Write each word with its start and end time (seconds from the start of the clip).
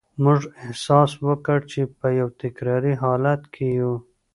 موږ 0.23 0.41
احساس 0.63 1.11
وکړ 1.27 1.59
چې 1.71 1.81
په 1.99 2.07
یو 2.19 2.27
تکراري 2.41 2.93
حالت 3.03 3.41
کې 3.53 3.67
یو 3.79 3.93